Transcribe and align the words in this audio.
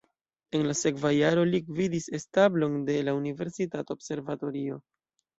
En 0.59 0.63
la 0.67 0.75
sekva 0.77 1.09
jaro 1.15 1.41
li 1.49 1.59
gvidis 1.67 2.07
establon 2.19 2.79
de 2.87 2.95
la 3.09 3.13
universitata 3.19 3.95
observatorio. 3.97 4.79